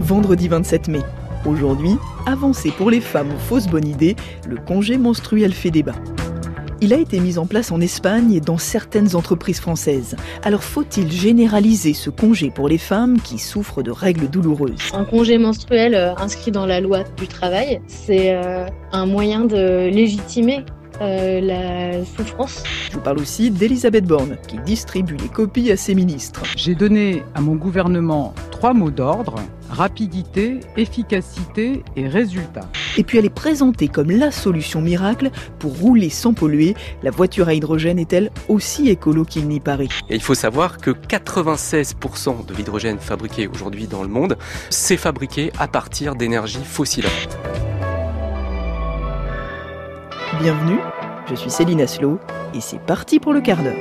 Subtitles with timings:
[0.00, 1.00] Vendredi 27 mai.
[1.46, 1.96] Aujourd'hui,
[2.26, 4.14] avancé pour les femmes aux fausses bonnes idées,
[4.46, 5.94] le congé menstruel fait débat.
[6.84, 10.16] Il a été mis en place en Espagne et dans certaines entreprises françaises.
[10.42, 14.90] Alors faut-il généraliser ce congé pour les femmes qui souffrent de règles douloureuses?
[14.92, 19.90] Un congé menstruel euh, inscrit dans la loi du travail, c'est euh, un moyen de
[19.90, 20.64] légitimer
[21.02, 22.62] euh, la souffrance.
[22.88, 26.42] Je vous parle aussi d'Elisabeth Borne, qui distribue les copies à ses ministres.
[26.56, 29.36] J'ai donné à mon gouvernement trois mots d'ordre,
[29.70, 32.68] rapidité, efficacité et résultat.
[32.96, 36.74] Et puis elle est présentée comme la solution miracle pour rouler sans polluer.
[37.02, 39.88] La voiture à hydrogène est-elle aussi écolo qu'il n'y paraît?
[40.08, 44.36] Et il faut savoir que 96% de l'hydrogène fabriqué aujourd'hui dans le monde,
[44.70, 47.06] c'est fabriqué à partir d'énergie fossile.
[50.40, 50.78] Bienvenue,
[51.28, 52.18] je suis Céline Aslo
[52.54, 53.76] et c'est parti pour le quart d'heure.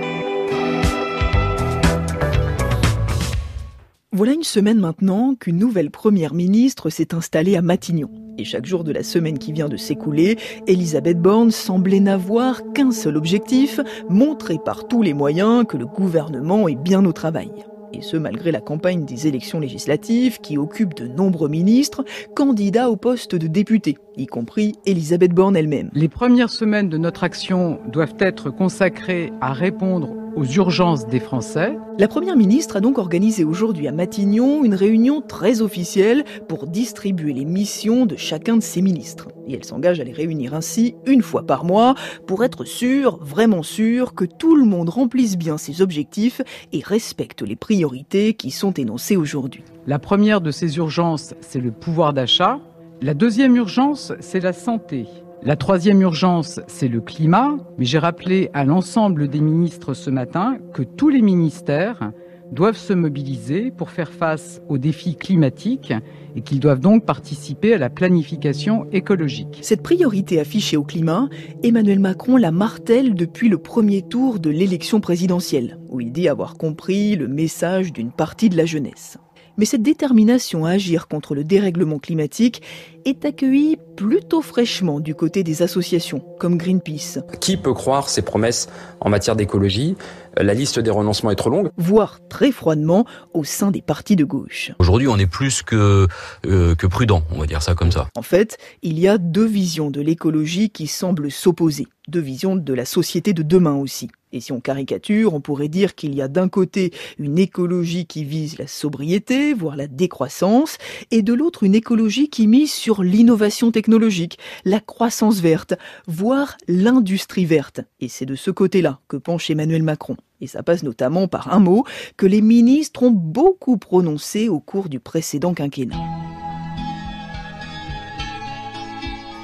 [4.11, 8.11] Voilà une semaine maintenant qu'une nouvelle première ministre s'est installée à Matignon.
[8.37, 12.91] Et chaque jour de la semaine qui vient de s'écouler, Elisabeth Borne semblait n'avoir qu'un
[12.91, 17.51] seul objectif, montrer par tous les moyens que le gouvernement est bien au travail
[17.93, 22.03] et ce malgré la campagne des élections législatives qui occupe de nombreux ministres,
[22.35, 25.89] candidats au poste de député, y compris Elisabeth Borne elle-même.
[25.93, 31.77] Les premières semaines de notre action doivent être consacrées à répondre aux urgences des Français.
[31.97, 37.33] La Première ministre a donc organisé aujourd'hui à Matignon une réunion très officielle pour distribuer
[37.33, 39.27] les missions de chacun de ses ministres.
[39.47, 41.95] Et elle s'engage à les réunir ainsi une fois par mois
[42.27, 47.41] pour être sûre, vraiment sûre, que tout le monde remplisse bien ses objectifs et respecte
[47.41, 49.63] les priorités qui sont énoncées aujourd'hui.
[49.87, 52.59] La première de ces urgences, c'est le pouvoir d'achat.
[53.01, 55.07] La deuxième urgence, c'est la santé.
[55.43, 60.57] La troisième urgence, c'est le climat, mais j'ai rappelé à l'ensemble des ministres ce matin
[60.71, 62.11] que tous les ministères
[62.51, 65.93] doivent se mobiliser pour faire face aux défis climatiques
[66.35, 69.57] et qu'ils doivent donc participer à la planification écologique.
[69.63, 71.27] Cette priorité affichée au climat,
[71.63, 76.53] Emmanuel Macron la martèle depuis le premier tour de l'élection présidentielle, où il dit avoir
[76.55, 79.17] compris le message d'une partie de la jeunesse.
[79.57, 82.61] Mais cette détermination à agir contre le dérèglement climatique
[83.05, 87.19] est accueillie plutôt fraîchement du côté des associations comme Greenpeace.
[87.39, 88.69] Qui peut croire ces promesses
[88.99, 89.95] en matière d'écologie?
[90.37, 91.69] La liste des renoncements est trop longue.
[91.77, 94.71] Voire très froidement au sein des partis de gauche.
[94.79, 96.07] Aujourd'hui, on est plus que,
[96.45, 98.07] euh, que prudent, on va dire ça comme ça.
[98.15, 101.87] En fait, il y a deux visions de l'écologie qui semblent s'opposer.
[102.07, 104.09] Deux visions de la société de demain aussi.
[104.33, 108.23] Et si on caricature, on pourrait dire qu'il y a d'un côté une écologie qui
[108.23, 110.77] vise la sobriété, voire la décroissance,
[111.11, 115.73] et de l'autre une écologie qui mise sur l'innovation technologique, la croissance verte,
[116.07, 117.81] voire l'industrie verte.
[117.99, 120.17] Et c'est de ce côté-là que penche Emmanuel Macron.
[120.39, 121.83] Et ça passe notamment par un mot
[122.17, 125.97] que les ministres ont beaucoup prononcé au cours du précédent quinquennat.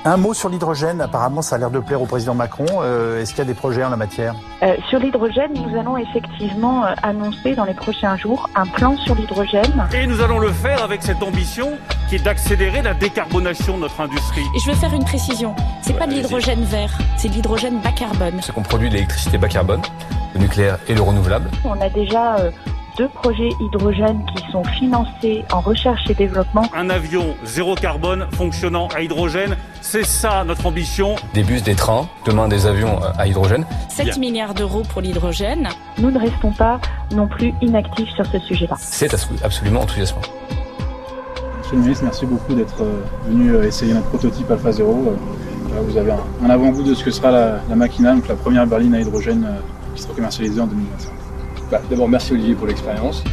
[0.07, 2.65] Un mot sur l'hydrogène, apparemment ça a l'air de plaire au président Macron.
[2.79, 4.35] Euh, Est-ce qu'il y a des projets en la matière?
[4.63, 9.15] Euh, Sur l'hydrogène, nous allons effectivement euh, annoncer dans les prochains jours un plan sur
[9.15, 9.85] l'hydrogène.
[9.93, 11.71] Et nous allons le faire avec cette ambition
[12.07, 14.45] qui est d'accélérer la décarbonation de notre industrie.
[14.55, 17.81] Et je veux faire une précision, c'est Ouais, pas de l'hydrogène vert, c'est de l'hydrogène
[17.81, 18.39] bas carbone.
[18.41, 19.81] C'est qu'on produit de l'électricité bas carbone,
[20.35, 21.49] le nucléaire et le renouvelable.
[21.65, 22.51] On a déjà euh,
[22.97, 26.63] deux projets hydrogène qui sont financés en recherche et développement.
[26.75, 31.15] Un avion zéro carbone fonctionnant à hydrogène, c'est ça notre ambition.
[31.33, 33.65] Des bus, des trains, demain des avions euh, à hydrogène.
[33.89, 34.17] 7 Bien.
[34.17, 35.69] milliards d'euros pour l'hydrogène.
[35.99, 36.79] Nous ne restons pas
[37.11, 38.75] non plus inactifs sur ce sujet-là.
[38.79, 39.13] C'est
[39.43, 40.21] absolument enthousiasmant.
[41.59, 45.15] Monsieur le ministre, merci beaucoup d'être euh, venu euh, essayer notre prototype Alpha Zero.
[45.87, 48.95] Vous avez un, avant-goût de ce que sera la, la Machina, donc la première berline
[48.95, 49.47] à hydrogène
[49.93, 51.26] qui sera commercialisée en 2025.
[51.71, 53.23] Bah, D'abord, merci Olivier pour l'expérience.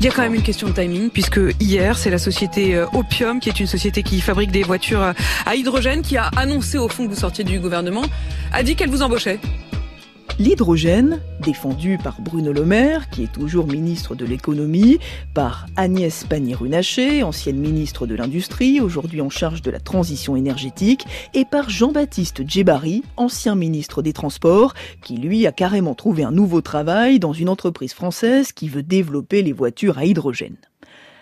[0.00, 2.86] Il y a quand même une question de timing, puisque hier, c'est la société euh,
[2.92, 5.12] Opium, qui est une société qui fabrique des voitures euh,
[5.46, 8.02] à hydrogène, qui a annoncé au fond que vous sortiez du gouvernement,
[8.52, 9.38] a dit qu'elle vous embauchait.
[10.40, 14.98] L'hydrogène, défendu par Bruno Le Maire, qui est toujours ministre de l'économie,
[15.32, 21.44] par Agnès Pannier-Runacher, ancienne ministre de l'Industrie, aujourd'hui en charge de la transition énergétique, et
[21.44, 27.20] par Jean-Baptiste Djebari, ancien ministre des Transports, qui lui a carrément trouvé un nouveau travail
[27.20, 30.56] dans une entreprise française qui veut développer les voitures à hydrogène.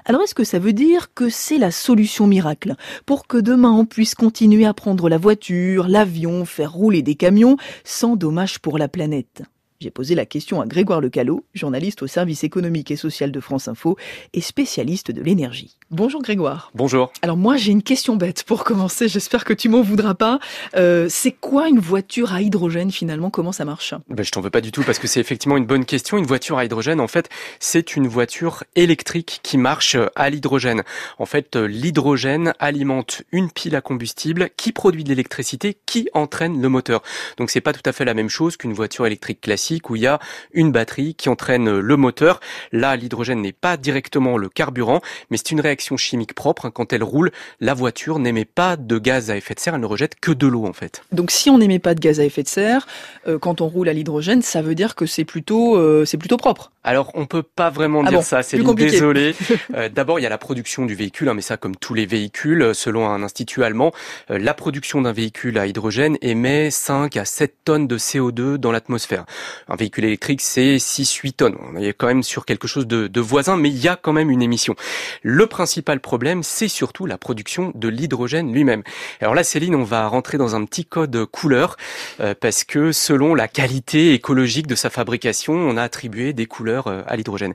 [0.04, 2.74] Alors est-ce que ça veut dire que c'est la solution miracle?
[3.06, 7.56] Pour que demain on puisse continuer à prendre la voiture, l'avion, faire rouler des camions
[7.84, 9.42] sans dommage pour la planète
[9.82, 13.66] J'ai posé la question à Grégoire Lecalot, journaliste au service économique et social de France
[13.66, 13.96] Info
[14.32, 15.76] et spécialiste de l'énergie.
[15.90, 16.70] Bonjour Grégoire.
[16.72, 17.12] Bonjour.
[17.20, 20.38] Alors moi j'ai une question bête pour commencer, j'espère que tu m'en voudras pas.
[20.76, 23.28] Euh, c'est quoi une voiture à hydrogène finalement?
[23.28, 23.92] Comment ça marche?
[24.08, 26.16] Ben, Je t'en veux pas du tout parce que c'est effectivement une bonne question.
[26.16, 30.84] Une voiture à hydrogène en fait c'est une voiture électrique qui marche à l'hydrogène.
[31.18, 36.68] En fait l'hydrogène alimente une pile à combustible qui produit de l'électricité qui entraîne le
[36.68, 37.02] moteur.
[37.36, 40.02] Donc c'est pas tout à fait la même chose qu'une voiture électrique classique où il
[40.02, 40.18] y a
[40.52, 42.40] une batterie qui entraîne le moteur.
[42.72, 46.68] Là l'hydrogène n'est pas directement le carburant mais c'est une réaction chimique propre.
[46.68, 47.30] Quand elle roule,
[47.60, 50.46] la voiture n'émet pas de gaz à effet de serre, elle ne rejette que de
[50.46, 51.02] l'eau en fait.
[51.12, 52.86] Donc si on n'émet pas de gaz à effet de serre,
[53.26, 56.36] euh, quand on roule à l'hydrogène, ça veut dire que c'est plutôt, euh, c'est plutôt
[56.36, 56.72] propre.
[56.84, 59.34] Alors on peut pas vraiment Ah dire bon, ça, c'est désolé.
[59.74, 62.04] Euh, D'abord il y a la production du véhicule, hein, mais ça comme tous les
[62.04, 63.92] véhicules, selon un institut allemand,
[64.28, 69.24] la production d'un véhicule à hydrogène émet 5 à 7 tonnes de CO2 dans l'atmosphère.
[69.68, 71.56] Un véhicule électrique c'est 6-8 tonnes.
[71.60, 74.12] On est quand même sur quelque chose de, de voisin, mais il y a quand
[74.12, 74.74] même une émission.
[75.22, 78.82] Le principal problème c'est surtout la production de l'hydrogène lui-même.
[79.20, 81.76] Alors là Céline, on va rentrer dans un petit code couleur,
[82.20, 86.86] euh, parce que selon la qualité écologique de sa fabrication, on a attribué des couleurs
[86.86, 87.54] euh, à l'hydrogène.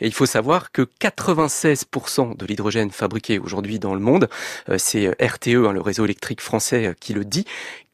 [0.00, 4.28] Et il faut savoir que 96% de l'hydrogène fabriqué aujourd'hui dans le monde,
[4.68, 7.44] euh, c'est RTE, hein, le réseau électrique français, euh, qui le dit,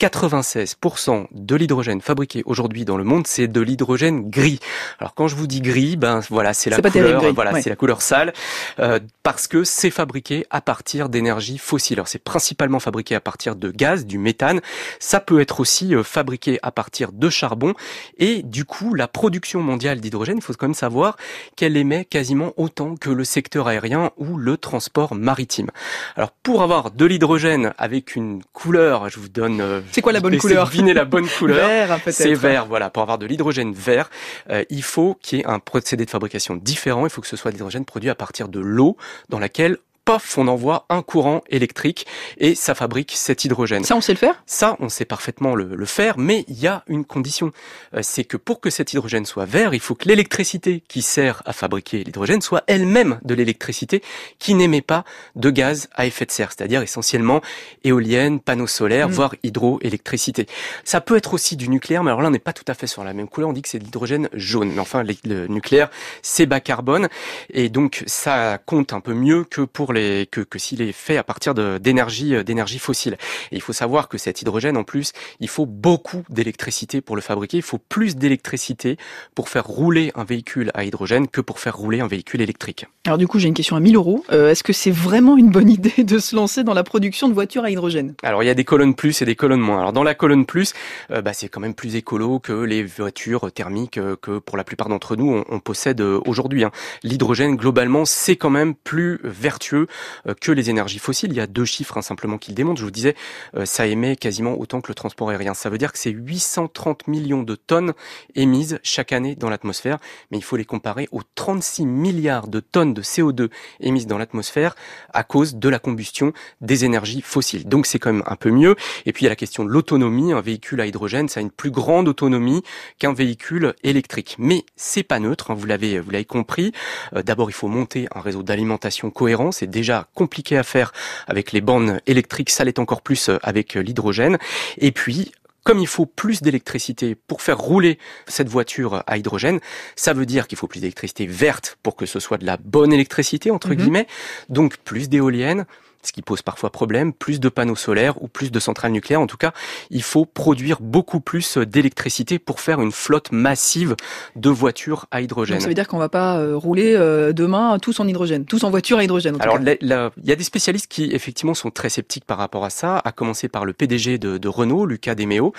[0.00, 4.61] 96% de l'hydrogène fabriqué aujourd'hui dans le monde, c'est de l'hydrogène gris.
[5.01, 7.63] Alors quand je vous dis gris, ben voilà, c'est la terrible, couleur, voilà, ouais.
[7.63, 8.33] c'est la couleur sale,
[8.79, 11.97] euh, parce que c'est fabriqué à partir d'énergie fossile.
[11.99, 14.61] Alors c'est principalement fabriqué à partir de gaz, du méthane.
[15.01, 17.75] Ça peut être aussi euh, fabriqué à partir de charbon.
[18.19, 21.17] Et du coup, la production mondiale d'hydrogène, il faut quand même savoir
[21.57, 25.71] qu'elle émet quasiment autant que le secteur aérien ou le transport maritime.
[26.17, 29.61] Alors pour avoir de l'hydrogène avec une couleur, je vous donne.
[29.61, 30.67] euh, C'est quoi la bonne couleur?
[30.67, 31.67] deviner la bonne couleur.
[31.69, 32.15] Vert, peut-être.
[32.17, 32.91] C'est vert, voilà.
[32.91, 34.11] Pour avoir de l'hydrogène vert,
[34.50, 37.06] euh, il faut qu'il y ait un procédé de fabrication différent.
[37.06, 38.96] Il faut que ce soit de l'hydrogène produit à partir de l'eau
[39.28, 42.06] dans laquelle Pof, on envoie un courant électrique
[42.38, 43.82] et ça fabrique cet hydrogène.
[43.82, 44.41] Ça on sait le faire?
[44.47, 47.50] Ça, on sait parfaitement le, le faire, mais il y a une condition.
[47.94, 51.43] Euh, c'est que pour que cet hydrogène soit vert, il faut que l'électricité qui sert
[51.44, 54.00] à fabriquer l'hydrogène soit elle-même de l'électricité
[54.38, 55.05] qui n'émet pas
[55.35, 57.41] de gaz à effet de serre, c'est-à-dire essentiellement
[57.82, 59.12] éolienne, panneaux solaires, Mm.
[59.12, 60.47] voire hydroélectricité.
[60.85, 62.87] Ça peut être aussi du nucléaire, mais alors là, on n'est pas tout à fait
[62.87, 63.50] sur la même couleur.
[63.50, 64.70] On dit que c'est de l'hydrogène jaune.
[64.73, 65.91] Mais enfin, le nucléaire,
[66.23, 67.09] c'est bas carbone.
[67.50, 71.17] Et donc, ça compte un peu mieux que pour les, que, que s'il est fait
[71.17, 73.17] à partir d'énergie, euh, d'énergie fossile.
[73.51, 77.23] Et il faut savoir que cet hydrogène, en plus, il faut beaucoup d'électricité pour le
[77.23, 77.57] fabriquer.
[77.57, 78.97] Il faut plus d'électricité
[79.35, 82.87] pour faire rouler un véhicule à hydrogène que pour faire rouler un véhicule électrique.
[83.07, 84.25] Alors du coup j'ai une question à 1000 euros.
[84.33, 87.35] Euh, Est-ce que c'est vraiment une bonne idée de se lancer dans la production de
[87.35, 88.15] voitures à hydrogène?
[88.23, 89.81] Alors il y a des colonnes plus et des colonnes moins.
[89.81, 90.73] Alors dans la colonne plus,
[91.11, 94.65] euh, bah, c'est quand même plus écolo que les voitures thermiques euh, que pour la
[94.65, 96.65] plupart d'entre nous on, on possède euh, aujourd'hui.
[96.65, 96.71] hein.
[97.03, 99.86] L'hydrogène globalement c'est quand même plus vertueux
[100.27, 101.31] euh, que les énergies fossiles.
[101.33, 102.81] Il y a deux chiffres hein, simplement qui le démontrent.
[102.81, 103.15] Je vous disais,
[103.56, 105.55] euh, ça émet quasiment autant que le transport aérien.
[105.55, 107.93] Ça veut dire que c'est 830 millions de tonnes
[108.35, 109.99] émises chaque année dans l'atmosphère,
[110.31, 113.50] mais il faut les comparer aux 36 milliards de tonnes de CO2
[113.81, 114.75] émises dans l'atmosphère
[115.12, 117.67] à cause de la combustion des énergies fossiles.
[117.67, 118.77] Donc c'est quand même un peu mieux.
[119.05, 120.33] Et puis il y a la question de l'autonomie.
[120.33, 122.62] Un véhicule à hydrogène, ça a une plus grande autonomie
[122.99, 124.37] qu'un véhicule électrique.
[124.38, 126.73] Mais c'est pas neutre, hein, vous l'avez vous l'avez compris.
[127.15, 129.53] Euh, D'abord, il faut monter un réseau d'alimentation cohérent.
[129.76, 130.93] Déjà compliqué à faire
[131.26, 132.50] avec les bornes électriques.
[132.50, 134.38] Ça l'est encore plus euh, avec euh, l'hydrogène.
[134.78, 135.32] Et puis
[135.64, 139.59] comme il faut plus d'électricité pour faire rouler cette voiture à hydrogène,
[139.97, 142.92] ça veut dire qu'il faut plus d'électricité verte pour que ce soit de la bonne
[142.92, 143.75] électricité, entre Mhm.
[143.75, 144.06] guillemets,
[144.49, 145.66] donc plus d'éoliennes,
[146.07, 149.21] ce qui pose parfois problème, plus de panneaux solaires ou plus de centrales nucléaires.
[149.21, 149.53] En tout cas,
[149.91, 153.97] il faut produire beaucoup plus d'électricité pour faire une flotte massive
[154.37, 155.57] de voitures à hydrogène.
[155.57, 158.65] Donc ça veut dire qu'on va pas euh, rouler euh, demain tous en hydrogène, tous
[158.65, 159.37] en voiture à hydrogène.
[159.37, 162.71] En Alors, il y a des spécialistes qui effectivement sont très sceptiques par rapport à
[162.71, 165.53] ça, à commencer par le PDG de, de Renault, Lucas Demeo,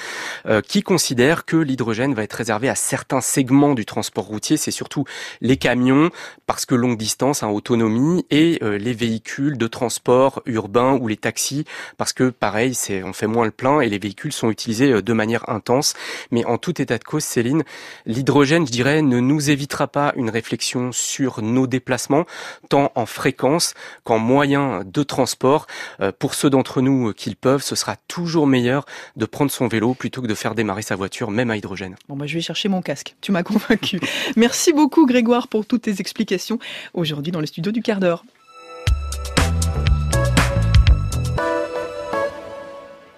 [0.45, 4.57] euh, qui considère que l'hydrogène va être réservé à certains segments du transport routier.
[4.57, 5.05] C'est surtout
[5.41, 6.09] les camions,
[6.45, 11.17] parce que longue distance, hein, autonomie, et euh, les véhicules de transport urbains ou les
[11.17, 11.65] taxis,
[11.97, 15.01] parce que pareil, c'est on fait moins le plein et les véhicules sont utilisés euh,
[15.01, 15.93] de manière intense.
[16.31, 17.63] Mais en tout état de cause, Céline,
[18.05, 22.25] l'hydrogène, je dirais, ne nous évitera pas une réflexion sur nos déplacements,
[22.69, 25.67] tant en fréquence qu'en moyen de transport.
[26.01, 29.51] Euh, pour ceux d'entre nous euh, qui le peuvent, ce sera toujours meilleur de prendre
[29.51, 31.95] son vélo plutôt que de faire démarrer sa voiture, même à hydrogène.
[32.07, 33.15] Bon bah je vais chercher mon casque.
[33.21, 33.99] Tu m'as convaincu.
[34.35, 36.59] Merci beaucoup Grégoire pour toutes tes explications
[36.93, 38.23] aujourd'hui dans le studio du quart d'heure.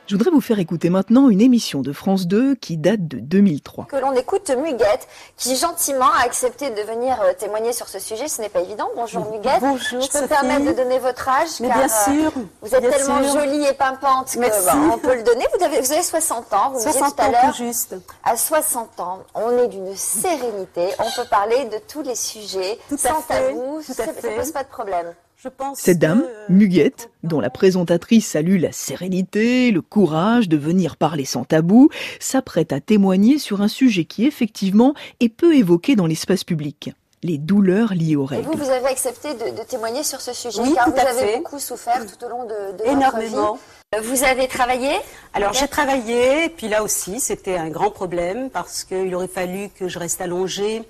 [0.09, 3.85] Je voudrais vous faire écouter maintenant une émission de France 2 qui date de 2003.
[3.85, 8.27] Que l'on écoute Muguette, qui gentiment a accepté de venir euh, témoigner sur ce sujet.
[8.27, 8.89] Ce n'est pas évident.
[8.95, 9.59] Bonjour Muguette.
[9.61, 10.01] Bonjour.
[10.01, 10.27] Je peux me Sophie.
[10.29, 12.31] permettre de donner votre âge Mais car, bien euh, sûr.
[12.63, 13.39] Vous êtes bien tellement sûr.
[13.39, 14.65] jolie et pimpante que Merci.
[14.65, 15.45] bah, on peut le donner.
[15.55, 16.69] Vous avez, vous avez 60 ans.
[16.71, 17.53] Vous me disiez 60 tout à l'heure.
[17.53, 17.95] juste.
[18.23, 20.87] À 60 ans, on est d'une sérénité.
[20.97, 23.79] On peut parler de tous les sujets Tout à sans fait, tabou.
[23.85, 24.35] tout à Ça, ça fait.
[24.37, 25.13] pose pas de problème.
[25.41, 30.57] Je pense Cette dame, que- Muguette, dont la présentatrice salue la sérénité, le courage de
[30.57, 35.95] venir parler sans tabou, s'apprête à témoigner sur un sujet qui effectivement est peu évoqué
[35.95, 36.91] dans l'espace public.
[37.23, 38.47] Les douleurs liées aux Et règles.
[38.47, 41.09] vous, vous avez accepté de, de témoigner sur ce sujet Oui, car tout vous à
[41.09, 41.37] avez fait.
[41.37, 43.57] beaucoup souffert tout au long de, de Énormément.
[43.93, 44.09] votre vie.
[44.09, 44.91] Vous avez travaillé
[45.33, 49.69] Alors j'ai travaillé, et puis là aussi c'était un grand problème parce qu'il aurait fallu
[49.77, 50.83] que je reste allongée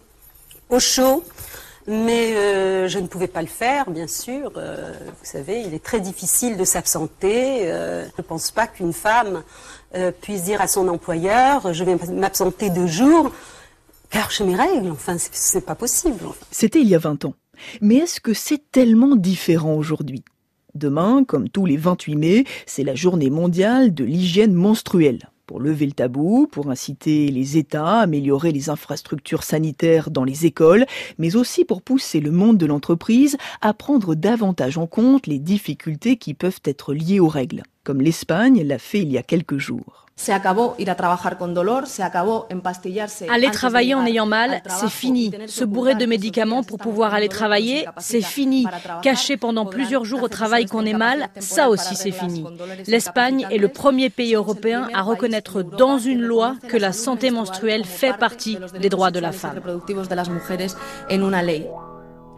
[0.69, 1.23] au chaud,
[1.89, 4.51] mais euh, je ne pouvais pas le faire, bien sûr.
[4.57, 7.63] Euh, vous savez, il est très difficile de s'absenter.
[7.71, 9.43] Euh, je ne pense pas qu'une femme
[10.21, 13.31] puisse dire à son employeur je vais m'absenter deux jours
[14.11, 14.91] car j'ai mes règles.
[14.91, 16.19] Enfin, c'est- c'est pas possible.
[16.51, 17.33] C'était il y a 20 ans.
[17.81, 20.23] Mais est-ce que c'est tellement différent aujourd'hui?
[20.75, 25.29] Demain, comme tous les 28 mai, c'est la journée mondiale de l'hygiène menstruelle.
[25.49, 30.45] Pour lever le tabou, pour inciter les États à améliorer les infrastructures sanitaires dans les
[30.45, 30.85] écoles,
[31.17, 36.17] mais aussi pour pousser le monde de l'entreprise à prendre davantage en compte les difficultés
[36.17, 40.05] qui peuvent être liées aux règles, comme l'Espagne l'a fait il y a quelques jours.
[43.31, 45.31] Aller travailler en ayant mal, c'est fini.
[45.47, 48.67] Se bourrer de médicaments pour pouvoir aller travailler, c'est fini.
[49.01, 52.43] Cacher pendant plusieurs jours au travail qu'on est mal, ça aussi c'est fini.
[52.43, 57.31] dolores L'Espagne est le premier pays européen à reconnaître dans une loi que la santé
[57.31, 59.59] menstruelle fait partie des droits de la femme.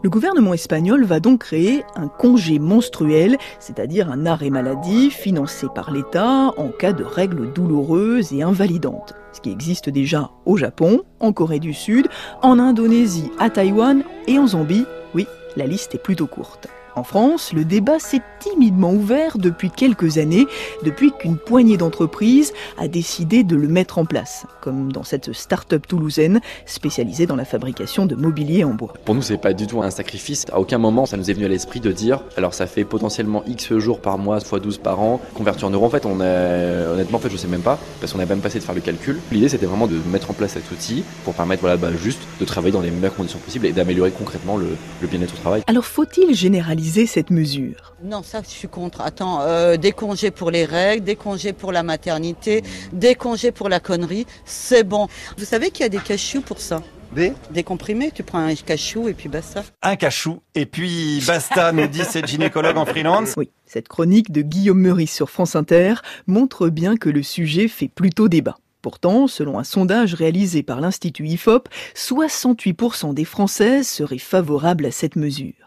[0.02, 5.92] Le gouvernement espagnol va donc créer un congé menstruel, c'est-à-dire un arrêt maladie financé par
[5.92, 9.14] l'État en cas de règles douloureuses et invalidantes.
[9.32, 12.08] Ce qui existe déjà au Japon, en Corée du Sud,
[12.42, 14.86] en Indonésie, à Taïwan et en Zambie.
[15.14, 16.66] Oui, la liste est plutôt courte.
[16.94, 20.46] En France, le débat s'est timidement ouvert depuis quelques années,
[20.84, 25.86] depuis qu'une poignée d'entreprises a décidé de le mettre en place, comme dans cette start-up
[25.86, 28.92] toulousaine spécialisée dans la fabrication de mobilier en bois.
[29.06, 30.44] Pour nous, c'est pas du tout un sacrifice.
[30.52, 33.42] À aucun moment, ça nous est venu à l'esprit de dire, alors ça fait potentiellement
[33.46, 35.86] X jours par mois, fois 12 par an, converti en euros.
[35.86, 38.40] En fait, on a, honnêtement, en fait, je sais même pas, parce qu'on n'a même
[38.40, 39.18] pas essayé de faire le calcul.
[39.30, 42.44] L'idée, c'était vraiment de mettre en place cet outil pour permettre, voilà, bah, juste de
[42.44, 44.66] travailler dans les meilleures conditions possibles et d'améliorer concrètement le,
[45.00, 45.62] le bien-être au travail.
[45.68, 49.00] Alors faut-il généraliser cette mesure Non, ça, je suis contre.
[49.00, 52.62] Attends, euh, des congés pour les règles, des congés pour la maternité,
[52.92, 55.08] des congés pour la connerie, c'est bon.
[55.38, 56.82] Vous savez qu'il y a des cachous pour ça?
[57.14, 57.34] Des?
[57.50, 59.62] Des comprimés, tu prends un cachou et puis basta.
[59.82, 60.40] Un cachou.
[60.54, 63.34] Et puis basta, nous dit cette gynécologue en freelance.
[63.36, 65.94] Oui, cette chronique de Guillaume Meurice sur France Inter
[66.26, 68.56] montre bien que le sujet fait plutôt débat.
[68.80, 75.14] Pourtant, selon un sondage réalisé par l'Institut IFOP, 68% des Françaises seraient favorables à cette
[75.14, 75.61] mesure.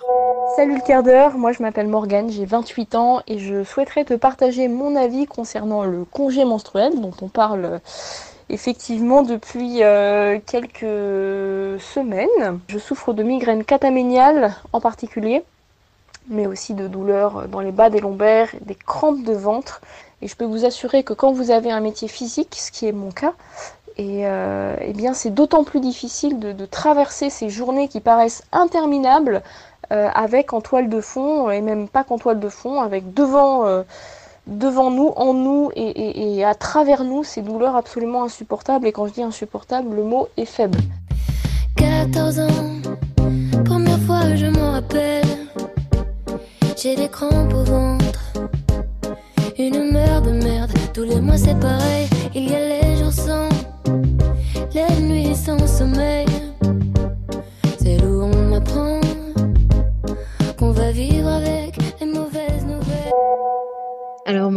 [0.55, 4.13] Salut le quart d'heure, moi je m'appelle Morgane, j'ai 28 ans et je souhaiterais te
[4.13, 7.79] partager mon avis concernant le congé menstruel dont on parle euh,
[8.47, 12.61] effectivement depuis euh, quelques semaines.
[12.69, 15.43] Je souffre de migraines cataméniales en particulier,
[16.29, 19.81] mais aussi de douleurs dans les bas des lombaires, des crampes de ventre.
[20.21, 22.93] Et je peux vous assurer que quand vous avez un métier physique, ce qui est
[22.93, 23.33] mon cas,
[23.97, 28.43] et euh, eh bien c'est d'autant plus difficile de, de traverser ces journées qui paraissent
[28.51, 29.41] interminables
[29.91, 33.65] euh, avec en toile de fond, et même pas qu'en toile de fond, avec devant,
[33.65, 33.83] euh,
[34.47, 38.87] devant nous, en nous et, à travers nous ces douleurs absolument insupportables.
[38.87, 40.79] Et quand je dis insupportable, le mot est faible.
[41.75, 42.47] 14 ans,
[43.63, 45.25] première fois je m'en rappelle.
[46.75, 48.33] J'ai des crampes au ventre,
[49.57, 50.71] une humeur de merde.
[50.93, 52.74] Tous les mois c'est pareil, il y a les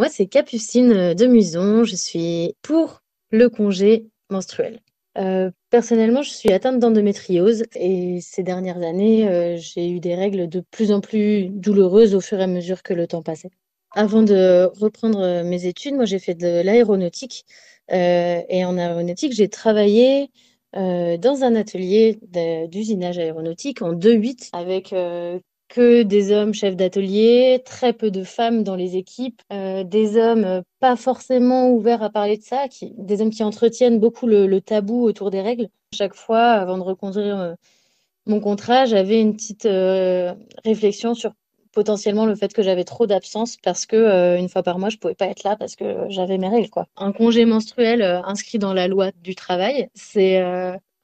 [0.08, 1.84] c'est Capucine de Muson.
[1.84, 4.80] Je suis pour le congé menstruel.
[5.16, 10.48] Euh, personnellement, je suis atteinte d'endométriose et ces dernières années, euh, j'ai eu des règles
[10.48, 13.50] de plus en plus douloureuses au fur et à mesure que le temps passait.
[13.94, 17.44] Avant de reprendre mes études, moi j'ai fait de l'aéronautique
[17.92, 20.30] euh, et en aéronautique, j'ai travaillé
[20.76, 22.18] euh, dans un atelier
[22.68, 25.38] d'usinage aéronautique en 2-8 avec euh,
[25.68, 30.44] que des hommes chefs d'atelier, très peu de femmes dans les équipes, euh, des hommes
[30.44, 34.60] euh, pas forcément ouverts à parler de ça, qui, des hommes qui entretiennent beaucoup le,
[34.60, 35.68] tabou autour des règles.
[35.94, 37.54] Chaque fois, avant de reconduire euh,
[38.26, 39.68] mon contrat, j'avais une petite
[40.64, 41.32] réflexion sur
[41.72, 45.14] potentiellement le fait que j'avais trop d'absence parce que une fois par mois je pouvais
[45.14, 46.68] pas être là parce que j'avais mes règles.
[46.96, 50.42] Un congé menstruel inscrit dans la loi du travail, c'est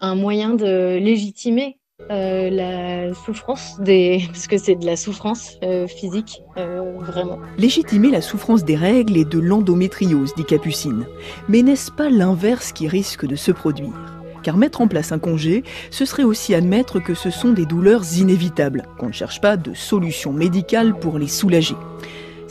[0.00, 1.78] un moyen de légitimer
[2.10, 7.38] euh, la souffrance des parce que c'est de la souffrance euh, physique euh, vraiment.
[7.56, 11.06] Légitimer la souffrance des règles et de l'endométriose, dit Capucine.
[11.48, 13.94] Mais n'est-ce pas l'inverse qui risque de se produire?
[14.42, 18.02] Car mettre en place un congé, ce serait aussi admettre que ce sont des douleurs
[18.18, 21.76] inévitables, qu'on ne cherche pas de solution médicale pour les soulager.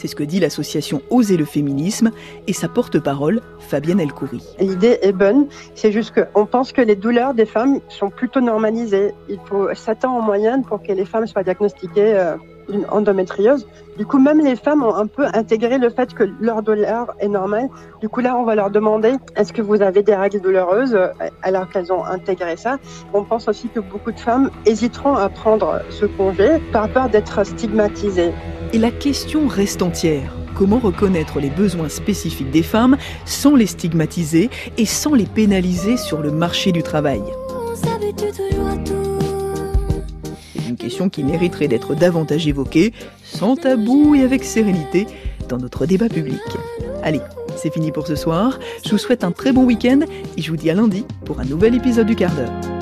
[0.03, 2.11] C'est ce que dit l'association Oser le féminisme
[2.45, 4.43] et sa porte-parole, Fabienne Elkoury.
[4.59, 9.13] L'idée est bonne, c'est juste qu'on pense que les douleurs des femmes sont plutôt normalisées.
[9.29, 12.35] Il faut 7 ans en moyenne pour que les femmes soient diagnostiquées euh,
[12.69, 13.67] une endométriose.
[13.97, 17.27] Du coup, même les femmes ont un peu intégré le fait que leur douleur est
[17.27, 17.69] normale.
[18.01, 20.97] Du coup, là, on va leur demander est-ce que vous avez des règles douloureuses
[21.43, 22.77] alors qu'elles ont intégré ça?
[23.13, 27.45] On pense aussi que beaucoup de femmes hésiteront à prendre ce congé par peur d'être
[27.45, 28.31] stigmatisées.
[28.73, 30.33] Et la question reste entière.
[30.55, 36.21] Comment reconnaître les besoins spécifiques des femmes sans les stigmatiser et sans les pénaliser sur
[36.21, 37.21] le marché du travail?
[37.75, 39.02] C'est
[40.73, 45.05] une question qui mériterait d'être davantage évoquée, sans tabou et avec sérénité,
[45.47, 46.41] dans notre débat public.
[47.03, 47.21] Allez,
[47.55, 48.57] c'est fini pour ce soir.
[48.83, 49.99] Je vous souhaite un très bon week-end
[50.35, 52.72] et je vous dis à lundi pour un nouvel épisode du quart d'heure.